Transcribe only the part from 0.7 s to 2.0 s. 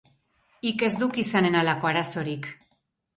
ez duk izanen halako